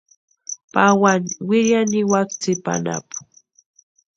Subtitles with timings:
[0.73, 3.17] Pawani wiriani niwaka tsipa anapu.